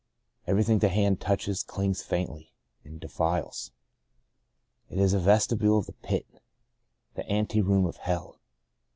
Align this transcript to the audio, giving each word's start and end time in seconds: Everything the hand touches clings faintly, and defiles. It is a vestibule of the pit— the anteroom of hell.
Everything 0.47 0.79
the 0.79 0.87
hand 0.89 1.21
touches 1.21 1.61
clings 1.61 2.01
faintly, 2.01 2.55
and 2.83 2.99
defiles. 2.99 3.71
It 4.89 4.97
is 4.97 5.13
a 5.13 5.19
vestibule 5.19 5.77
of 5.77 5.85
the 5.85 5.93
pit— 5.93 6.25
the 7.15 7.29
anteroom 7.31 7.85
of 7.85 7.97
hell. 7.97 8.39